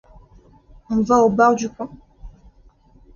On 0.89 1.01
va 1.03 1.19
au 1.19 1.29
bar 1.29 1.53
du 1.53 1.69
coin? 1.69 1.87